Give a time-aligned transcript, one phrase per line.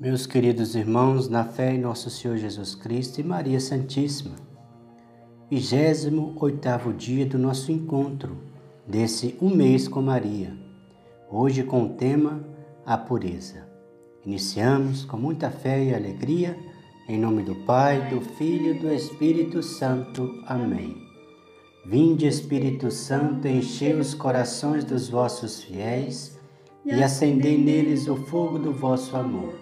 [0.00, 4.34] Meus queridos irmãos, na fé em nosso Senhor Jesus Cristo e Maria Santíssima,
[5.48, 8.36] 28 dia do nosso encontro,
[8.86, 10.56] desse um mês com Maria,
[11.30, 12.42] hoje com o tema
[12.84, 13.68] A Pureza.
[14.26, 16.58] Iniciamos com muita fé e alegria,
[17.08, 20.42] em nome do Pai, do Filho e do Espírito Santo.
[20.46, 20.96] Amém.
[21.86, 26.36] Vinde, Espírito Santo, enchei os corações dos vossos fiéis
[26.84, 29.61] e acendei neles o fogo do vosso amor.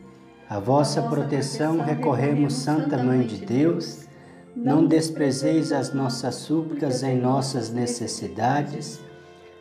[0.51, 4.05] A vossa proteção recorremos, Santa Mãe de Deus.
[4.53, 8.99] Não desprezeis as nossas súplicas em nossas necessidades,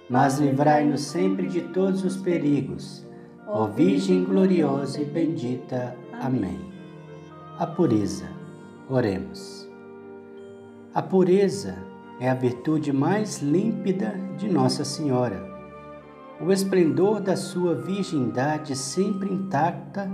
[0.08, 3.06] mas livrai-nos sempre de todos os perigos.
[3.46, 5.94] Ó Virgem gloriosa e bendita.
[6.20, 6.58] Amém.
[7.56, 8.26] A pureza.
[8.88, 9.70] Oremos.
[10.92, 11.76] A pureza
[12.18, 15.40] é a virtude mais límpida de Nossa Senhora.
[16.40, 20.10] O esplendor da sua virgindade sempre intacta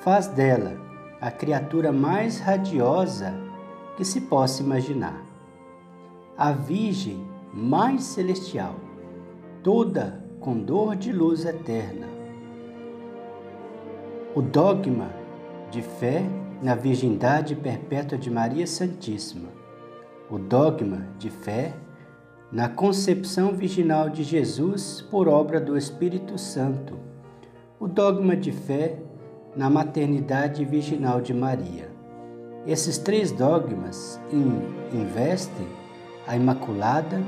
[0.00, 0.76] faz dela
[1.20, 3.34] a criatura mais radiosa
[3.96, 5.24] que se possa imaginar.
[6.36, 8.76] A Virgem mais celestial,
[9.62, 12.06] toda com dor de luz eterna.
[14.34, 15.10] O dogma
[15.70, 16.24] de fé
[16.62, 19.48] na virgindade perpétua de Maria Santíssima.
[20.30, 21.74] O dogma de fé
[22.52, 26.94] na concepção virginal de Jesus por obra do Espírito Santo.
[27.80, 28.98] O dogma de fé
[29.58, 31.90] na maternidade virginal de Maria.
[32.64, 34.20] Esses três dogmas
[34.92, 35.66] investem
[36.28, 37.20] a Imaculada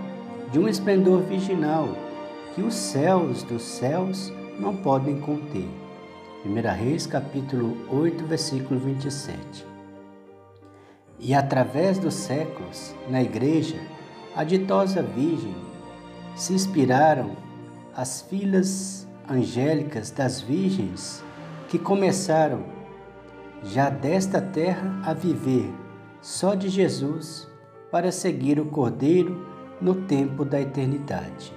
[0.52, 1.88] de um esplendor virginal
[2.54, 5.68] que os céus dos céus não podem conter.
[6.46, 9.66] 1 Reis capítulo 8, versículo 27.
[11.18, 13.80] E através dos séculos, na igreja,
[14.36, 15.56] a ditosa Virgem
[16.36, 17.32] se inspiraram
[17.92, 21.24] as filhas angélicas das virgens
[21.70, 22.64] que começaram
[23.62, 25.72] já desta terra a viver
[26.20, 27.48] só de Jesus
[27.92, 29.46] para seguir o Cordeiro
[29.80, 31.54] no tempo da eternidade.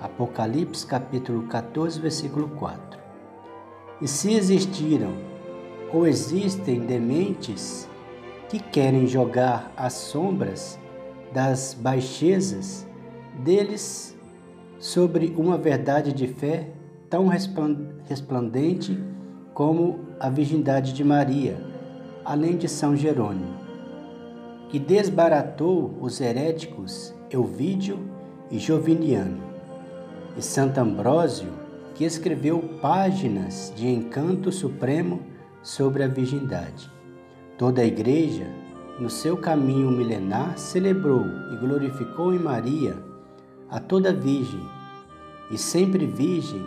[0.00, 3.00] Apocalipse capítulo 14, versículo 4.
[4.00, 5.12] E se existiram
[5.92, 7.88] ou existem dementes
[8.48, 10.78] que querem jogar as sombras
[11.32, 12.86] das baixezas
[13.40, 14.16] deles
[14.78, 16.68] sobre uma verdade de fé
[17.10, 18.96] tão resplandente
[19.62, 21.56] como a virgindade de Maria,
[22.24, 23.54] além de São Jerônimo,
[24.68, 27.96] que desbaratou os heréticos Euvídio
[28.50, 29.40] e Joviniano,
[30.36, 31.46] e Santo Ambrósio,
[31.94, 35.20] que escreveu páginas de encanto supremo
[35.62, 36.90] sobre a virgindade.
[37.56, 38.48] Toda a Igreja,
[38.98, 42.96] no seu caminho milenar, celebrou e glorificou em Maria
[43.70, 44.68] a toda Virgem,
[45.52, 46.66] e sempre Virgem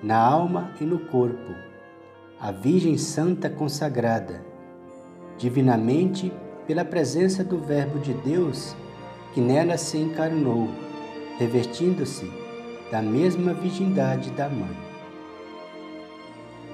[0.00, 1.66] na alma e no corpo
[2.40, 4.44] a Virgem Santa consagrada,
[5.36, 6.32] divinamente
[6.68, 8.76] pela presença do Verbo de Deus
[9.34, 10.68] que nela se encarnou,
[11.36, 12.30] revestindo-se
[12.92, 14.76] da mesma virgindade da Mãe.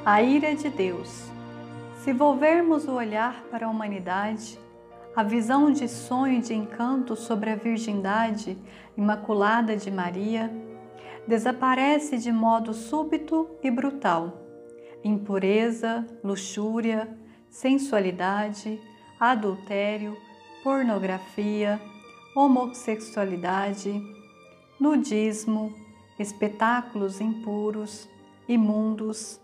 [0.05, 1.31] A ira de Deus.
[2.03, 4.59] Se volvermos o olhar para a humanidade,
[5.17, 8.59] a visão de sonho e de encanto sobre a virgindade
[8.99, 10.53] imaculada de Maria
[11.27, 14.44] desaparece de modo súbito e brutal
[15.05, 17.09] impureza, luxúria,
[17.51, 18.81] sensualidade,
[19.21, 20.17] adultério,
[20.63, 21.81] pornografia,
[22.35, 24.03] homossexualidade,
[24.81, 25.73] nudismo,
[26.19, 28.09] espetáculos impuros,
[28.49, 29.39] imundos,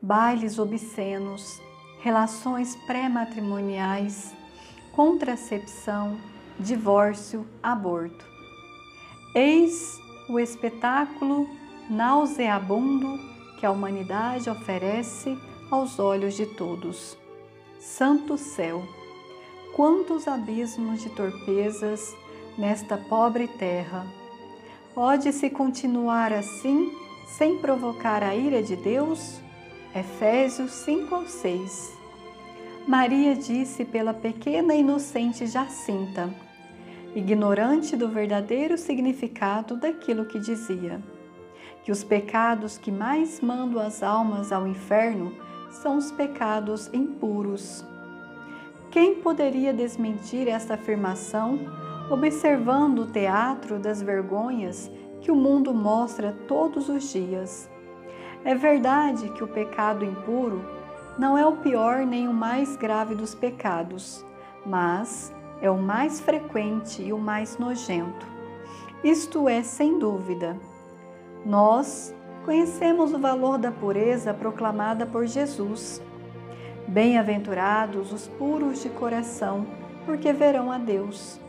[0.00, 1.60] bailes obscenos,
[2.00, 4.34] relações pré-matrimoniais,
[4.92, 6.18] contracepção,
[6.60, 8.24] divórcio, aborto.
[9.34, 9.98] Eis
[10.28, 11.48] o espetáculo
[11.88, 15.36] nauseabundo que a humanidade oferece
[15.70, 17.16] aos olhos de todos.
[17.78, 18.82] Santo céu!
[19.74, 22.14] Quantos abismos de torpezas
[22.56, 24.06] nesta pobre terra!
[24.94, 26.90] Pode-se continuar assim,
[27.26, 29.40] sem provocar a ira de Deus?
[29.94, 31.92] Efésios 5 ao 6.
[32.86, 36.32] Maria disse pela pequena e inocente Jacinta,
[37.14, 41.02] ignorante do verdadeiro significado daquilo que dizia
[41.86, 45.32] que os pecados que mais mandam as almas ao inferno
[45.70, 47.86] são os pecados impuros.
[48.90, 51.60] Quem poderia desmentir esta afirmação
[52.10, 54.90] observando o teatro das vergonhas
[55.20, 57.70] que o mundo mostra todos os dias?
[58.44, 60.64] É verdade que o pecado impuro
[61.16, 64.26] não é o pior nem o mais grave dos pecados,
[64.66, 68.26] mas é o mais frequente e o mais nojento.
[69.04, 70.58] Isto é, sem dúvida.
[71.46, 72.12] Nós
[72.44, 76.02] conhecemos o valor da pureza proclamada por Jesus
[76.88, 79.66] Bem-aventurados os puros de coração,
[80.04, 81.40] porque verão a Deus.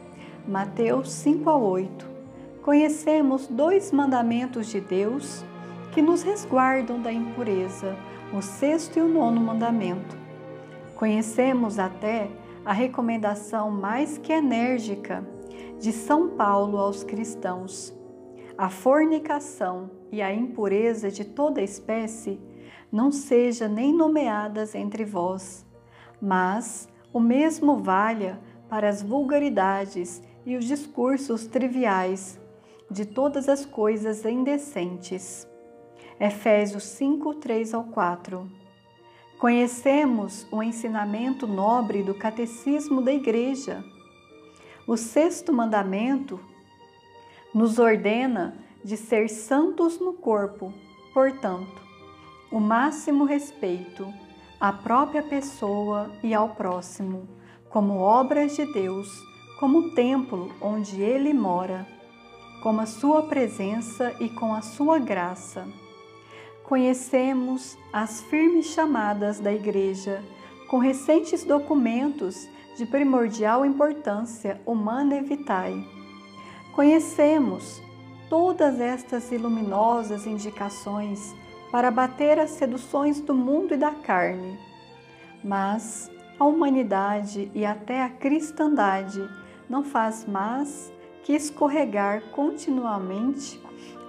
[0.48, 2.08] Mateus 5 a 8.
[2.64, 5.44] Conhecemos dois mandamentos de Deus
[5.92, 7.96] que nos resguardam da impureza,
[8.32, 10.16] o sexto e o nono mandamento.
[10.96, 12.30] Conhecemos até
[12.64, 15.24] a recomendação mais que enérgica
[15.80, 17.97] de São Paulo aos cristãos.
[18.58, 22.40] A fornicação e a impureza de toda espécie
[22.92, 25.64] não seja nem nomeadas entre vós,
[26.20, 32.40] mas o mesmo valha para as vulgaridades e os discursos triviais
[32.90, 35.48] de todas as coisas indecentes.
[36.20, 38.50] Efésios 5, 3 ao 4.
[39.38, 43.84] Conhecemos o ensinamento nobre do catecismo da Igreja.
[44.88, 46.40] O sexto mandamento
[47.54, 50.74] nos ordena de ser santos no corpo,
[51.14, 51.82] portanto,
[52.52, 54.08] o máximo respeito
[54.60, 57.28] à própria pessoa e ao próximo,
[57.70, 59.10] como obras de Deus,
[59.60, 61.86] como templo onde Ele mora,
[62.62, 65.68] com a Sua presença e com a Sua graça.
[66.64, 70.24] Conhecemos as firmes chamadas da Igreja,
[70.68, 72.48] com recentes documentos
[72.78, 75.97] de primordial importância humana e vitae.
[76.78, 77.82] Conhecemos
[78.30, 81.36] todas estas iluminosas indicações
[81.72, 84.60] para bater as seduções do mundo e da carne.
[85.44, 86.08] Mas
[86.40, 89.28] a humanidade e até a cristandade
[89.68, 90.94] não faz mais
[91.24, 93.60] que escorregar continuamente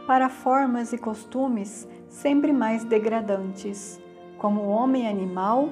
[0.07, 3.99] para formas e costumes sempre mais degradantes,
[4.37, 5.71] como o homem animal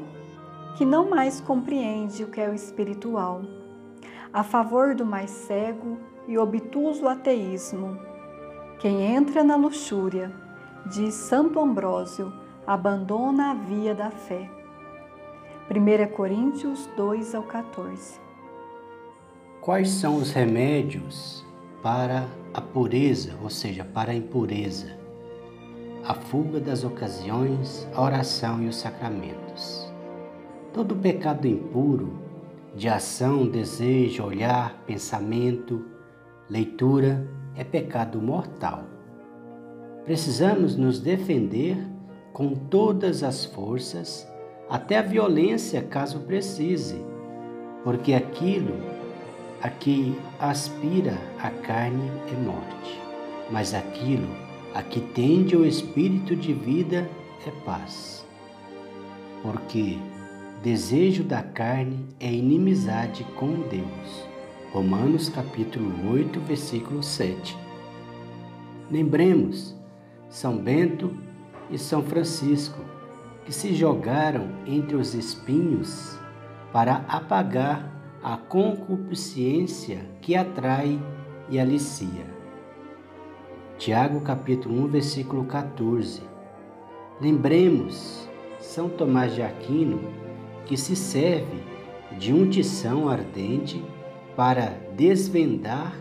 [0.79, 3.43] que não mais compreende o que é o espiritual,
[4.33, 7.99] a favor do mais cego e obtuso ateísmo.
[8.79, 10.33] Quem entra na luxúria
[10.87, 12.33] diz Santo Ambrósio,
[12.67, 14.51] abandona a via da fé.
[15.69, 18.21] 1 Coríntios 2 ao 14.
[19.61, 21.45] Quais são os remédios
[21.83, 24.97] para a pureza, ou seja, para a impureza?
[26.05, 29.93] A fuga das ocasiões, a oração e os sacramentos.
[30.73, 32.13] Todo pecado impuro,
[32.77, 35.85] de ação, desejo, olhar, pensamento,
[36.49, 38.97] leitura, é pecado mortal
[40.07, 41.77] Precisamos nos defender
[42.33, 44.25] com todas as forças,
[44.71, 47.05] até a violência, caso precise,
[47.83, 48.77] porque aquilo
[49.61, 53.01] a que aspira a carne é morte,
[53.51, 54.29] mas aquilo
[54.73, 57.11] a que tende o espírito de vida
[57.45, 58.25] é paz.
[59.43, 59.99] Porque
[60.63, 64.36] desejo da carne é inimizade com Deus.
[64.73, 67.57] Romanos capítulo 8, versículo 7.
[68.91, 69.75] Lembremos
[70.29, 71.17] são Bento
[71.71, 72.81] e São Francisco,
[73.45, 76.19] que se jogaram entre os espinhos
[76.73, 81.01] para apagar a concupiscência que atrai
[81.49, 82.27] e alicia.
[83.79, 86.23] Tiago capítulo 1, versículo 14.
[87.21, 90.01] Lembremos São Tomás de Aquino,
[90.67, 91.63] que se serve
[92.19, 93.83] de um tição ardente
[94.37, 95.97] para desvendar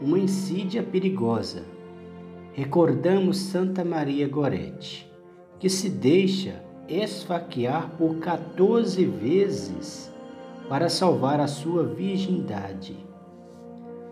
[0.00, 1.64] uma insídia perigosa
[2.58, 5.08] recordamos Santa Maria Gorete,
[5.60, 10.12] que se deixa esfaquear por 14 vezes
[10.68, 12.96] para salvar a sua virgindade.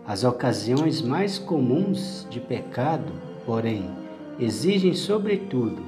[0.05, 3.11] As ocasiões mais comuns de pecado,
[3.45, 3.91] porém,
[4.39, 5.83] exigem, sobretudo,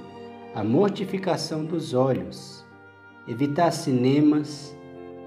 [0.54, 2.66] a mortificação dos olhos,
[3.26, 4.76] evitar cinemas,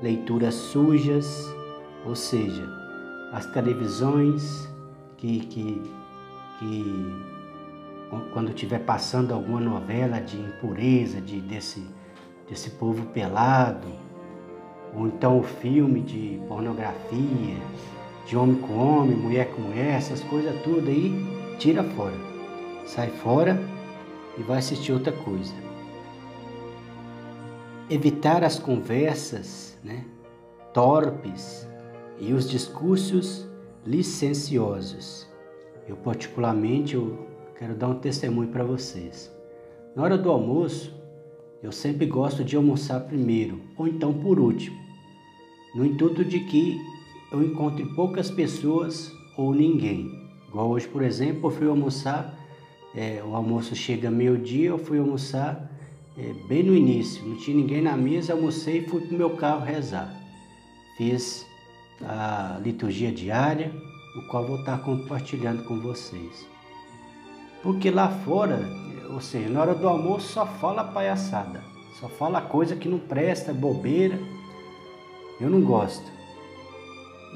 [0.03, 1.49] leituras sujas,
[2.05, 2.69] ou seja,
[3.33, 4.69] as televisões
[5.17, 5.83] que, que
[6.63, 7.23] que
[8.33, 11.85] quando estiver passando alguma novela de impureza, de, desse,
[12.49, 13.89] desse povo pelado,
[14.95, 17.57] ou então o filme de pornografia,
[18.27, 21.13] de homem com homem, mulher com mulher, essas coisas tudo aí,
[21.59, 22.15] tira fora.
[22.87, 23.59] Sai fora
[24.39, 25.55] e vai assistir outra coisa.
[27.89, 30.05] Evitar as conversas né,
[30.73, 31.69] torpes
[32.23, 33.49] e os discursos
[33.85, 35.27] licenciosos.
[35.89, 37.27] Eu particularmente eu
[37.59, 39.29] quero dar um testemunho para vocês.
[39.97, 40.95] Na hora do almoço,
[41.61, 44.77] eu sempre gosto de almoçar primeiro, ou então por último,
[45.75, 46.81] no intuito de que
[47.33, 50.09] eu encontre poucas pessoas ou ninguém.
[50.49, 52.39] Igual hoje, por exemplo, eu fui almoçar,
[52.95, 55.73] é, o almoço chega meio-dia, eu fui almoçar
[56.17, 59.31] é, bem no início, não tinha ninguém na mesa, almocei e fui para o meu
[59.31, 60.15] carro rezar.
[60.97, 61.51] Fiz
[62.01, 63.73] a liturgia diária,
[64.17, 66.47] o qual vou estar compartilhando com vocês.
[67.63, 68.69] Porque lá fora,
[69.11, 71.63] ou seja, na hora do almoço só fala palhaçada,
[72.01, 74.19] só fala coisa que não presta, bobeira.
[75.41, 76.11] Eu não gosto.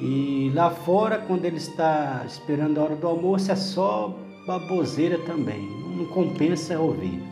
[0.01, 4.15] E lá fora, quando ele está esperando a hora do almoço, é só
[4.47, 7.23] baboseira também, não compensa ouvir.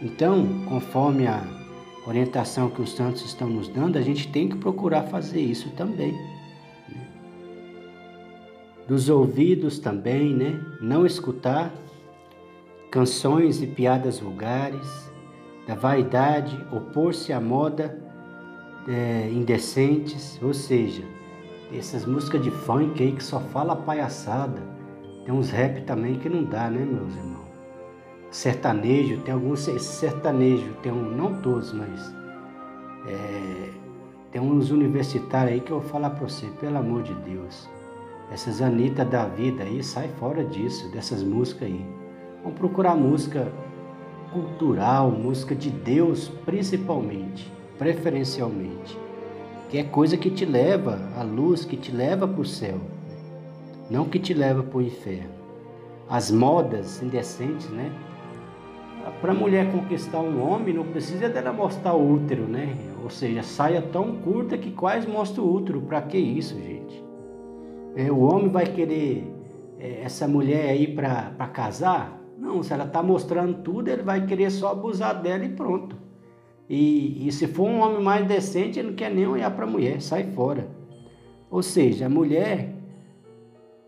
[0.00, 1.42] Então, conforme a
[2.06, 6.12] orientação que os santos estão nos dando, a gente tem que procurar fazer isso também.
[8.86, 10.60] Dos ouvidos também, né?
[10.80, 11.72] Não escutar
[12.90, 15.10] canções e piadas vulgares,
[15.66, 17.98] da vaidade, opor-se à moda
[18.88, 21.04] é, indecentes, ou seja,
[21.72, 24.60] essas músicas de funk aí que só fala palhaçada.
[25.24, 27.42] Tem uns rap também que não dá, né, meus irmãos?
[28.30, 32.14] Sertanejo, tem alguns sertanejo, tem um, não todos, mas
[33.06, 33.70] é,
[34.32, 37.68] tem uns universitários aí que eu vou falar para você, pelo amor de Deus.
[38.32, 41.84] Essas Anitta da vida aí, sai fora disso, dessas músicas aí.
[42.42, 43.52] Vamos procurar música
[44.32, 48.98] cultural, música de Deus principalmente, preferencialmente,
[49.68, 52.80] que é coisa que te leva à luz, que te leva para o céu,
[53.90, 55.34] não que te leva para o inferno.
[56.08, 57.92] As modas indecentes, né?
[59.20, 62.74] Para a mulher conquistar um homem, não precisa dela mostrar o útero, né?
[63.02, 65.82] Ou seja, saia tão curta que quase mostra o útero.
[65.82, 67.11] Para que isso, gente?
[67.94, 69.24] É, o homem vai querer
[69.78, 72.20] é, essa mulher aí para casar?
[72.38, 75.96] Não, se ela está mostrando tudo, ele vai querer só abusar dela e pronto.
[76.68, 79.70] E, e se for um homem mais decente, ele não quer nem olhar para a
[79.70, 80.68] mulher, sai fora.
[81.50, 82.74] Ou seja, a mulher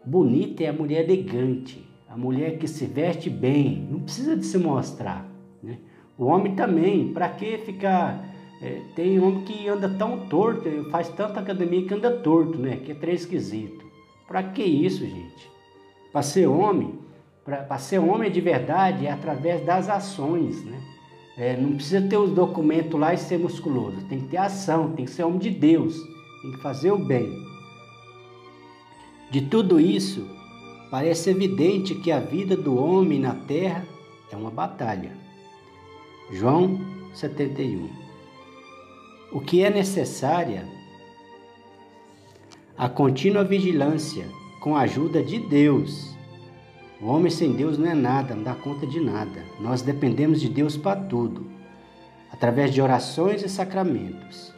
[0.04, 4.58] bonita é a mulher elegante, a mulher que se veste bem, não precisa de se
[4.58, 5.26] mostrar.
[5.62, 5.78] Né?
[6.18, 8.32] O homem também, para que ficar.
[8.62, 12.76] É, tem homem que anda tão torto, faz tanta academia que anda torto, né?
[12.76, 13.84] Que é três esquisito.
[14.26, 15.50] Para que isso, gente?
[16.12, 16.99] Para ser homem,
[17.45, 20.81] para ser homem de verdade é através das ações, né?
[21.37, 25.04] É, não precisa ter os documentos lá e ser musculoso, tem que ter ação, tem
[25.04, 25.97] que ser homem de Deus,
[26.43, 27.28] tem que fazer o bem.
[29.33, 30.25] De tudo isso,
[30.93, 33.85] parece evidente que a vida do homem na terra
[34.31, 35.11] é uma batalha.
[36.31, 36.81] João
[37.12, 37.88] 71.
[39.33, 40.64] O que é necessária?
[42.76, 44.26] A contínua vigilância
[44.61, 46.14] com a ajuda de Deus
[47.04, 49.43] o homem sem Deus não é nada, não dá conta de nada.
[49.61, 51.47] Nós dependemos de Deus para tudo,
[52.33, 54.54] através de orações e sacramentos,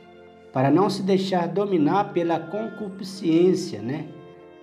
[0.53, 4.07] para não se deixar dominar pela concupiscência, né?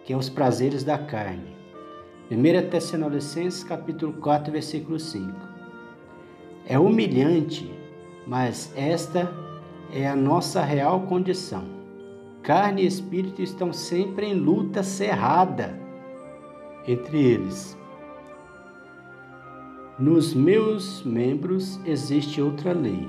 [0.05, 1.53] Que é os prazeres da carne.
[2.31, 5.33] 1 Tessalonicenses capítulo 4, versículo 5.
[6.65, 7.69] É humilhante,
[8.25, 9.29] mas esta
[9.93, 11.82] é a nossa real condição.
[12.43, 15.79] Carne e espírito estão sempre em luta cerrada
[16.85, 17.77] entre eles.
[19.97, 23.07] Nos meus membros existe outra lei.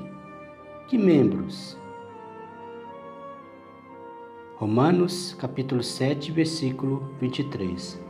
[0.86, 1.76] Que membros?
[4.54, 8.00] Romanos capítulo 7, versículo 23.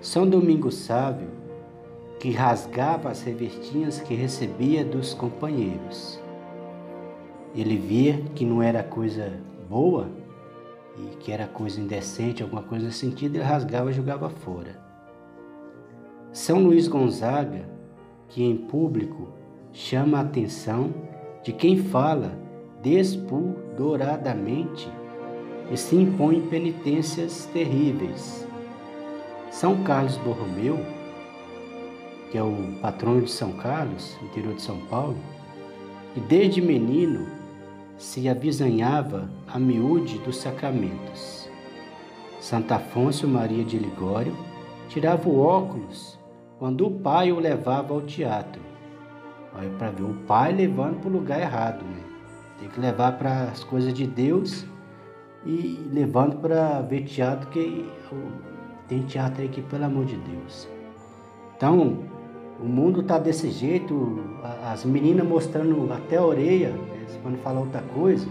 [0.00, 1.28] São Domingos Sávio,
[2.18, 6.18] que rasgava as revestinhas que recebia dos companheiros.
[7.54, 9.38] Ele via que não era coisa
[9.68, 10.21] boa
[10.96, 14.80] e que era coisa indecente, alguma coisa nesse sentido, ele rasgava e jogava fora.
[16.32, 17.68] São Luís Gonzaga,
[18.28, 19.28] que em público
[19.72, 20.92] chama a atenção
[21.42, 22.38] de quem fala
[22.82, 24.90] despudoradamente
[25.70, 28.46] e se impõe penitências terríveis.
[29.50, 30.78] São Carlos Borromeu,
[32.30, 35.16] que é o patrono de São Carlos, interior de São Paulo,
[36.16, 37.26] e desde menino
[37.96, 41.48] se avisanhava a miúde dos sacramentos.
[42.40, 44.36] Santo Afonso Maria de Ligório
[44.88, 46.18] tirava o óculos
[46.58, 48.60] quando o pai o levava ao teatro.
[49.56, 52.02] Olha para ver, o pai levando para o lugar errado, né?
[52.58, 54.64] Tem que levar para as coisas de Deus
[55.44, 57.90] e levando para ver teatro, que
[58.88, 60.68] tem teatro aí que, pelo amor de Deus.
[61.56, 61.98] Então,
[62.60, 64.20] o mundo está desse jeito,
[64.64, 66.74] as meninas mostrando até a orelha,
[67.22, 68.26] quando falar outra coisa.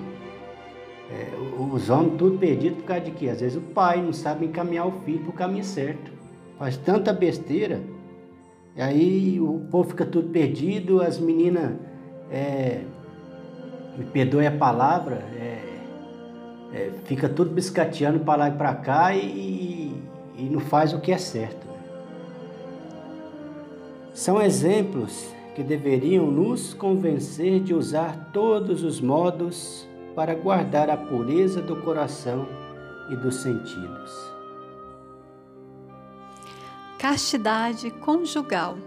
[1.09, 1.27] É,
[1.59, 3.29] os homens tudo perdido por causa de quê?
[3.29, 6.11] Às vezes o pai não sabe encaminhar o filho para o caminho certo.
[6.57, 7.81] Faz tanta besteira
[8.75, 11.73] e aí o povo fica tudo perdido, as meninas
[12.31, 12.81] é,
[13.97, 15.61] me perdoe a palavra, é,
[16.73, 19.93] é, fica tudo biscateando para lá e para cá e,
[20.37, 21.67] e não faz o que é certo.
[24.13, 31.61] São exemplos que deveriam nos convencer de usar todos os modos para guardar a pureza
[31.61, 32.47] do coração
[33.09, 34.11] e dos sentidos.
[36.97, 38.77] Castidade conjugal.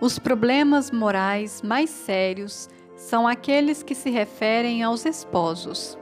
[0.00, 5.98] Os problemas morais mais sérios são aqueles que se referem aos esposos.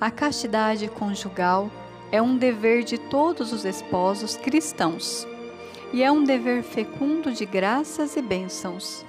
[0.00, 1.70] A castidade conjugal
[2.10, 5.26] é um dever de todos os esposos cristãos
[5.92, 9.04] e é um dever fecundo de graças e bênçãos.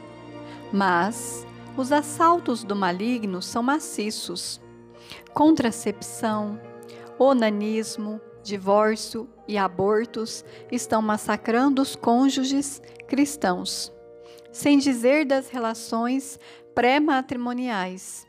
[0.72, 1.48] Mas
[1.78, 4.62] os assaltos do maligno são maciços.
[5.34, 6.60] Contracepção,
[7.18, 13.92] onanismo, divórcio e abortos estão massacrando os cônjuges cristãos,
[14.52, 16.38] sem dizer das relações
[16.76, 18.28] pré-matrimoniais,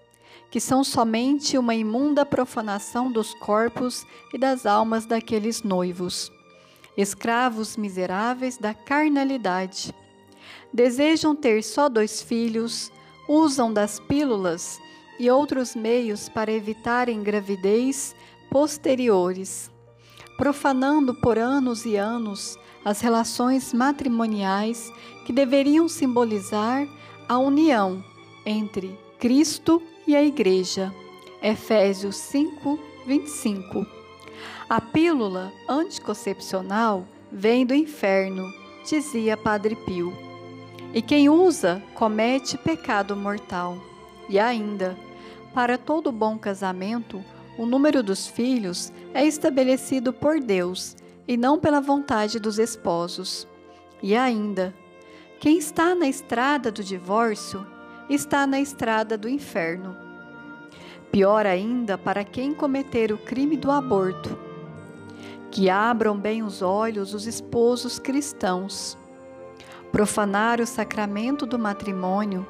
[0.50, 6.30] que são somente uma imunda profanação dos corpos e das almas daqueles noivos
[6.96, 9.94] escravos miseráveis da carnalidade.
[10.72, 12.90] Desejam ter só dois filhos,
[13.28, 14.80] usam das pílulas
[15.18, 18.14] e outros meios para evitarem gravidez
[18.50, 19.70] posteriores,
[20.36, 24.92] profanando por anos e anos as relações matrimoniais
[25.24, 26.86] que deveriam simbolizar
[27.28, 28.04] a união
[28.44, 30.94] entre Cristo e a Igreja.
[31.42, 34.03] Efésios 5, 25.
[34.68, 38.50] A pílula anticoncepcional vem do inferno,
[38.88, 40.16] dizia Padre Pio.
[40.94, 43.76] E quem usa comete pecado mortal.
[44.26, 44.96] E ainda,
[45.52, 47.22] para todo bom casamento,
[47.58, 50.96] o número dos filhos é estabelecido por Deus
[51.28, 53.46] e não pela vontade dos esposos.
[54.02, 54.74] E ainda,
[55.40, 57.66] quem está na estrada do divórcio
[58.08, 59.94] está na estrada do inferno.
[61.12, 64.43] Pior ainda para quem cometer o crime do aborto
[65.54, 68.98] que abram bem os olhos os esposos cristãos.
[69.92, 72.44] Profanar o sacramento do matrimônio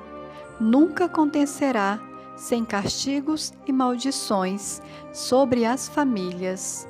[0.59, 2.01] nunca acontecerá
[2.35, 4.81] sem castigos e maldições
[5.13, 6.89] sobre as famílias.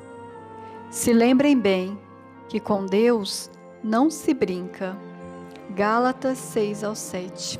[0.89, 1.99] Se lembrem bem
[2.47, 3.51] que com Deus
[3.83, 4.97] não se brinca.
[5.71, 7.59] Gálatas 6 ao 7.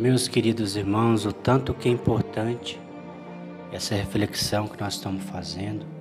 [0.00, 2.80] Meus queridos irmãos, o tanto que é importante
[3.70, 5.91] essa reflexão que nós estamos fazendo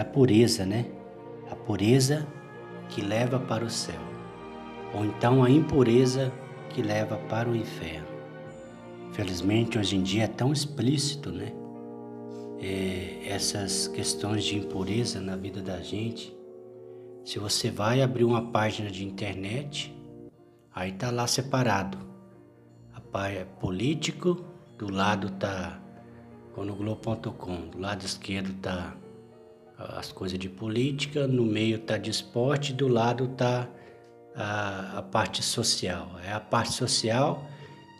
[0.00, 0.86] da pureza, né?
[1.50, 2.26] A pureza
[2.88, 4.00] que leva para o céu,
[4.94, 6.32] ou então a impureza
[6.70, 8.08] que leva para o inferno.
[9.12, 11.52] Felizmente hoje em dia é tão explícito, né?
[12.58, 16.34] É, essas questões de impureza na vida da gente.
[17.22, 19.94] Se você vai abrir uma página de internet,
[20.74, 21.98] aí tá lá separado.
[22.94, 24.46] A página político,
[24.78, 25.78] do lado tá
[26.56, 28.96] no Globo.com, do lado esquerdo tá
[29.96, 33.68] as coisas de política, no meio está de esporte, do lado está
[34.34, 36.12] a, a, parte social.
[36.24, 37.46] É a parte social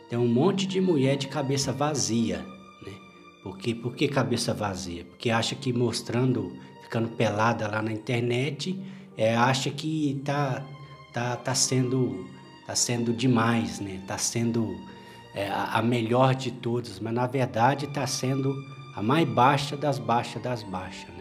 [0.09, 2.93] tem um monte de mulher de cabeça vazia, né?
[3.45, 5.05] Porque, por que cabeça vazia?
[5.05, 8.77] Porque acha que mostrando, ficando pelada lá na internet,
[9.17, 10.67] é, acha que tá,
[11.13, 12.27] tá, tá sendo
[12.71, 14.01] tá sendo demais, né?
[14.07, 14.77] Tá sendo
[15.35, 18.55] é, a, melhor de todas, mas na verdade está sendo
[18.95, 21.20] a mais baixa das baixas das baixas, né?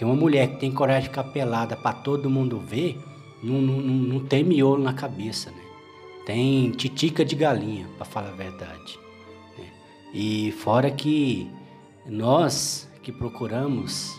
[0.00, 2.98] Porque uma mulher que tem coragem de ficar pelada para todo mundo ver,
[3.42, 5.60] não, não, não tem miolo na cabeça, né?
[6.24, 8.98] Tem titica de galinha, para falar a verdade.
[9.58, 9.66] Né?
[10.14, 11.50] E fora que
[12.06, 14.18] nós que procuramos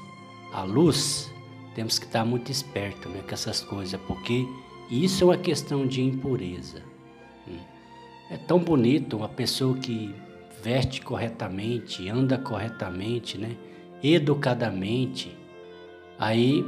[0.53, 1.33] a luz,
[1.73, 4.45] temos que estar muito esperto né, com essas coisas, porque
[4.87, 6.83] isso é uma questão de impureza.
[7.47, 7.59] Né?
[8.29, 10.13] É tão bonito uma pessoa que
[10.61, 13.57] veste corretamente, anda corretamente, né?
[14.03, 15.40] educadamente,
[16.21, 16.63] Aí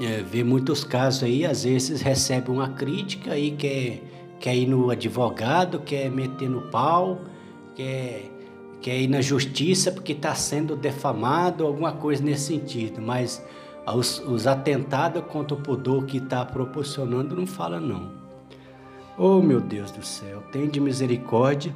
[0.00, 4.02] é, vê muitos casos aí, às vezes recebe uma crítica e quer,
[4.40, 7.20] quer ir no advogado, quer meter no pau,
[7.74, 8.30] quer,
[8.80, 13.02] quer ir na justiça porque está sendo defamado, alguma coisa nesse sentido.
[13.02, 13.44] Mas
[13.94, 18.10] os, os atentados contra o pudor que está proporcionando não fala não.
[19.18, 21.74] Oh meu Deus do céu, tem de misericórdia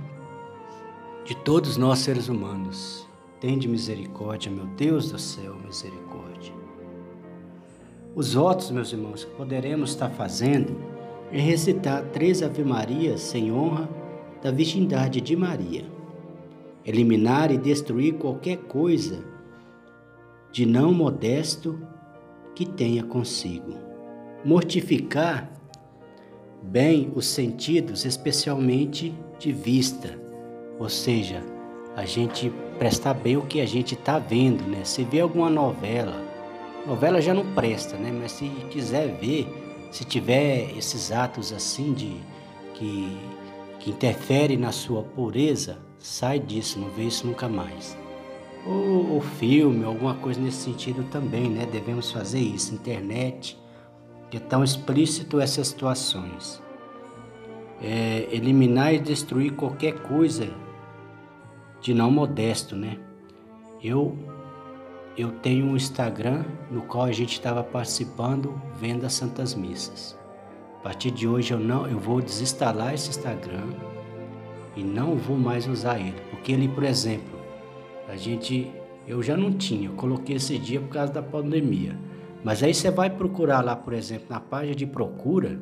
[1.26, 3.06] de todos nós seres humanos.
[3.38, 6.60] Tem de misericórdia, meu Deus do céu, misericórdia.
[8.14, 10.76] Os votos, meus irmãos, que poderemos estar fazendo
[11.32, 13.88] é recitar três Ave-Marias sem honra
[14.42, 15.84] da virgindade de Maria,
[16.84, 19.22] eliminar e destruir qualquer coisa
[20.50, 21.78] de não modesto
[22.52, 23.74] que tenha consigo,
[24.44, 25.48] mortificar
[26.62, 30.18] bem os sentidos, especialmente de vista,
[30.78, 31.42] Ou seja,
[31.94, 34.82] a gente prestar bem o que a gente está vendo, né?
[34.82, 36.29] Se vê alguma novela,
[36.86, 38.12] novela já não presta, né?
[38.12, 39.46] Mas se quiser ver,
[39.90, 42.16] se tiver esses atos assim de
[42.74, 43.16] que,
[43.78, 47.96] que interfere na sua pureza, sai disso, não vê isso nunca mais.
[48.66, 51.66] Ou, ou filme, alguma coisa nesse sentido também, né?
[51.66, 52.74] Devemos fazer isso.
[52.74, 53.58] Internet,
[54.30, 56.62] que é tão explícito essas situações.
[57.82, 60.48] É, eliminar e destruir qualquer coisa
[61.80, 62.98] de não modesto, né?
[63.82, 64.16] Eu
[65.16, 70.18] eu tenho um Instagram no qual a gente estava participando vendo as Santas Missas.
[70.78, 73.68] A partir de hoje eu não eu vou desinstalar esse Instagram
[74.76, 77.38] e não vou mais usar ele, porque ele, por exemplo,
[78.08, 78.70] a gente
[79.06, 81.96] eu já não tinha, eu coloquei esse dia por causa da pandemia.
[82.44, 85.60] Mas aí você vai procurar lá, por exemplo, na página de procura,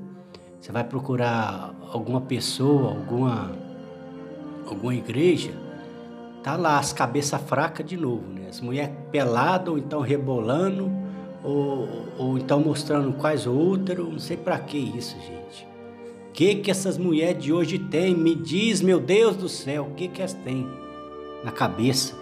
[0.61, 3.50] você vai procurar alguma pessoa, alguma
[4.66, 5.52] alguma igreja,
[6.42, 8.48] tá lá as cabeças fracas de novo, né?
[8.48, 10.90] As mulheres peladas, ou então rebolando,
[11.42, 15.66] ou, ou então mostrando quais útero, não sei para que isso, gente.
[16.29, 18.14] O que que essas mulheres de hoje têm?
[18.14, 20.68] Me diz, meu Deus do céu, o que que elas têm
[21.42, 22.14] na cabeça?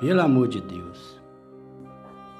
[0.00, 1.18] Pelo amor de Deus.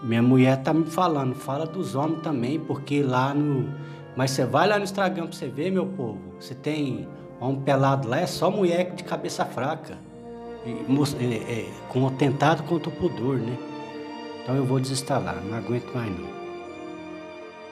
[0.03, 3.69] Minha mulher tá me falando, fala dos homens também, porque lá no.
[4.17, 6.21] Mas você vai lá no Instagram pra você ver, meu povo.
[6.39, 7.09] Você tem
[7.41, 10.08] homem pelado lá, é só mulher de cabeça fraca
[11.89, 13.57] com um atentado contra o pudor, né?
[14.43, 16.29] Então eu vou desinstalar, não aguento mais não.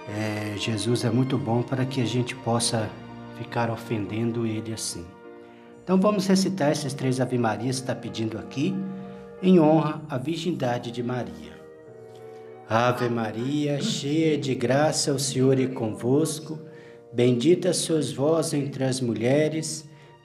[0.08, 2.88] É, Jesus é muito bom para que a gente possa
[3.38, 5.04] ficar ofendendo ele assim.
[5.82, 8.74] Então vamos recitar essas três Ave Marias que está pedindo aqui,
[9.42, 11.56] em honra à virgindade de Maria.
[12.68, 16.58] Ave Maria, cheia de graça, o Senhor é convosco.
[17.12, 19.88] Bendita sois vós entre as mulheres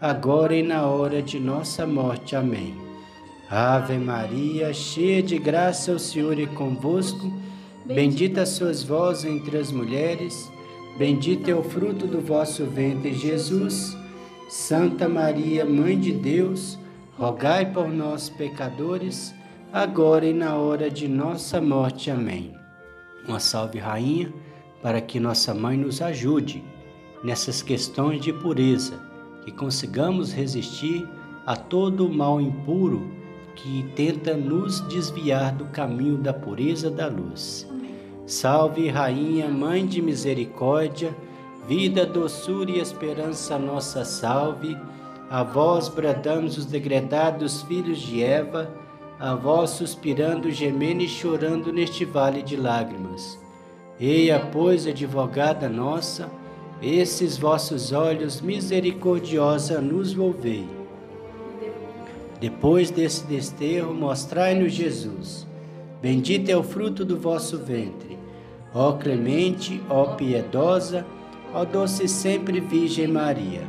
[0.00, 2.36] agora e na hora de nossa morte.
[2.36, 2.74] Amém.
[3.50, 7.32] Ave Maria, cheia de graça, o Senhor é convosco.
[7.84, 10.52] Bendita sois vós entre as mulheres,
[10.98, 13.96] bendito é o fruto do vosso ventre, Jesus.
[14.48, 16.78] Santa Maria, Mãe de Deus,
[17.18, 19.34] rogai por nós, pecadores,
[19.72, 22.10] agora e na hora de nossa morte.
[22.10, 22.54] Amém.
[23.26, 24.32] Uma salve, Rainha,
[24.82, 26.62] para que nossa mãe nos ajude
[27.24, 29.07] nessas questões de pureza
[29.48, 31.08] que consigamos resistir
[31.46, 33.10] a todo o mal impuro
[33.54, 37.66] que tenta nos desviar do caminho da pureza da luz.
[38.26, 41.16] Salve, Rainha, Mãe de Misericórdia,
[41.66, 44.76] vida, doçura e esperança nossa salve.
[45.30, 48.70] A vós bradamos os degredados filhos de Eva,
[49.18, 53.38] a vós suspirando, gemendo e chorando neste vale de lágrimas.
[53.98, 56.28] Eia, pois, advogada nossa,
[56.82, 60.66] esses vossos olhos misericordiosa nos volvei.
[62.40, 65.46] Depois desse desterro, mostrai-nos Jesus.
[66.00, 68.16] Bendito é o fruto do vosso ventre.
[68.72, 71.04] Ó clemente, ó piedosa,
[71.52, 73.62] ó doce sempre Virgem Maria,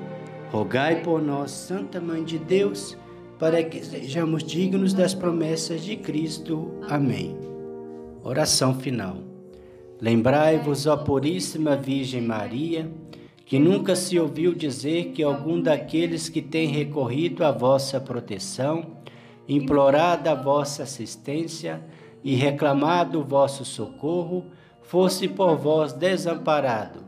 [0.52, 2.98] rogai por nós, Santa Mãe de Deus,
[3.40, 6.72] para que sejamos dignos das promessas de Cristo.
[6.88, 7.36] Amém.
[8.24, 9.29] Oração final.
[10.02, 12.90] Lembrai-vos, ó Puríssima Virgem Maria,
[13.46, 18.98] que nunca se ouviu dizer que algum daqueles que tem recorrido à vossa proteção,
[19.48, 21.84] implorado a vossa assistência
[22.24, 24.46] e reclamado o vosso socorro,
[24.84, 27.04] fosse por vós desamparado.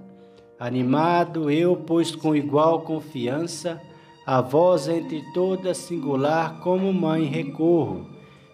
[0.60, 3.82] Animado eu, pois com igual confiança,
[4.26, 8.12] a vós entre todas singular como mãe recorro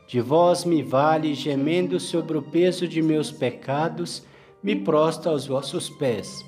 [0.08, 4.23] de vós me vale, gemendo sobre o peso de meus pecados,
[4.62, 6.46] me prosta aos vossos pés.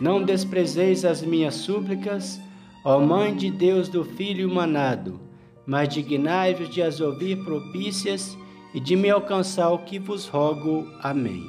[0.00, 2.40] Não desprezeis as minhas súplicas,
[2.84, 5.20] ó Mãe de Deus do Filho manado,
[5.66, 8.36] mas dignai-vos de as ouvir propícias
[8.72, 10.86] e de me alcançar o que vos rogo.
[11.02, 11.44] Amém.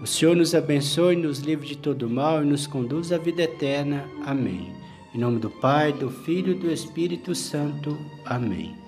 [0.00, 4.08] O Senhor nos abençoe, nos livre de todo mal e nos conduz à vida eterna.
[4.26, 4.72] Amém.
[5.14, 7.96] Em nome do Pai, do Filho e do Espírito Santo.
[8.26, 8.83] Amém.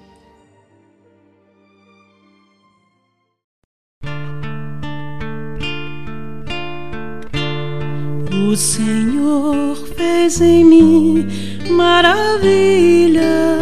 [8.45, 11.27] O Senhor fez em mim
[11.71, 13.57] maravilhas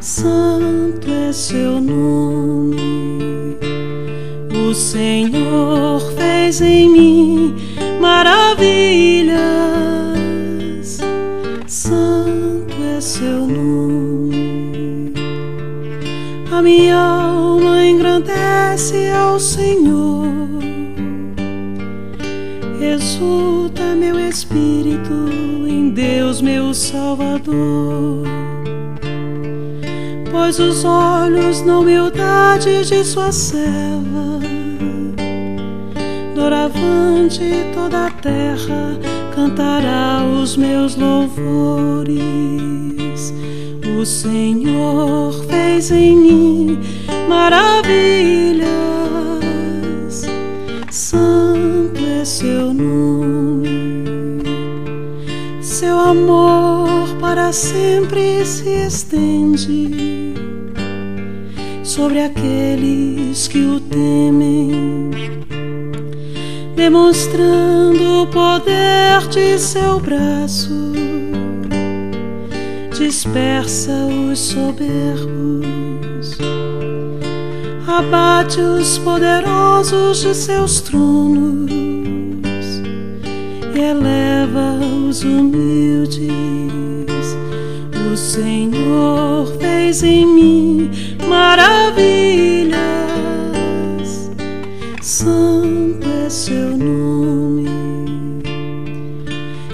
[0.00, 3.56] Santo é seu nome.
[4.52, 7.54] O Senhor fez em mim
[8.00, 9.38] maravilhas.
[11.66, 15.12] Santo é seu nome.
[16.50, 19.07] A minha alma engrandece
[23.18, 25.12] Exulta meu espírito
[25.66, 28.22] em Deus, meu Salvador.
[30.30, 34.38] Pois os olhos na humildade de sua serva,
[36.32, 37.42] doravante
[37.74, 38.96] toda a terra
[39.34, 42.14] cantará os meus louvores.
[44.00, 46.78] O Senhor fez em mim
[47.28, 48.77] maravilhas.
[57.52, 60.34] Sempre se estende
[61.82, 65.10] sobre aqueles que o temem
[66.74, 70.92] demonstrando o poder de seu braço,
[72.96, 76.38] dispersa os soberbos,
[77.86, 81.68] abate os poderosos de seus tronos
[83.80, 86.97] eleva os humildes.
[88.38, 90.90] Senhor fez em mim
[91.28, 92.78] maravilhas.
[95.02, 97.66] Santo é seu nome,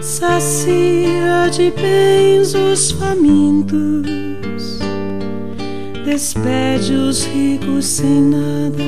[0.01, 4.79] sacia de bens os famintos,
[6.07, 8.83] despede os ricos sem nada,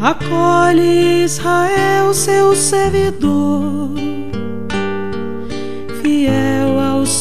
[0.00, 4.09] acolhe Israel, seu servidor,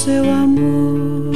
[0.09, 1.35] seu amor.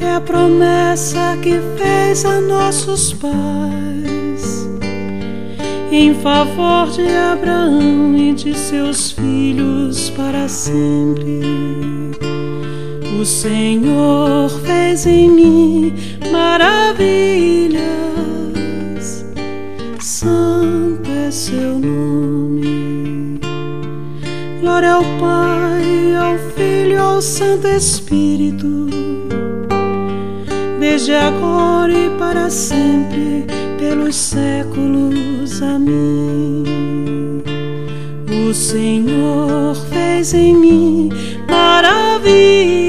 [0.00, 4.68] É a promessa que fez a nossos pais
[5.90, 11.40] em favor de Abraão e de seus filhos para sempre.
[13.20, 15.94] O Senhor fez em mim
[16.30, 17.82] maravilhas,
[19.98, 23.40] Santo é seu nome.
[24.60, 25.57] Glória ao Pai,
[27.20, 28.88] Santo Espírito
[30.98, 33.46] desde agora e para sempre,
[33.78, 35.62] pelos séculos.
[35.62, 36.64] Amém.
[38.48, 41.08] O Senhor fez em mim
[41.48, 42.87] maravilhas,